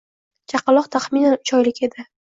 [0.53, 2.11] Chaqaloq taxminan uch oylik edi